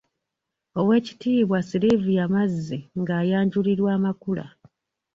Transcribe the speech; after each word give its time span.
Oweekitiibwa 0.79 1.57
Sylvia 1.69 2.25
Mazzi 2.33 2.79
ng'ayanjulirwa 2.99 3.89
amakula. 3.97 4.45